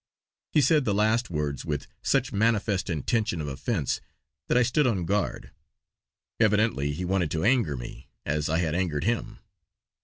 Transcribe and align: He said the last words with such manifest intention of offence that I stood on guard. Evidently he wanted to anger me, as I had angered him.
He 0.51 0.61
said 0.61 0.83
the 0.83 0.95
last 0.95 1.29
words 1.29 1.63
with 1.63 1.85
such 2.01 2.33
manifest 2.33 2.89
intention 2.89 3.39
of 3.39 3.47
offence 3.47 4.01
that 4.47 4.57
I 4.57 4.63
stood 4.63 4.87
on 4.87 5.05
guard. 5.05 5.51
Evidently 6.39 6.91
he 6.91 7.05
wanted 7.05 7.29
to 7.29 7.43
anger 7.43 7.77
me, 7.77 8.09
as 8.25 8.49
I 8.49 8.57
had 8.57 8.73
angered 8.73 9.03
him. 9.03 9.37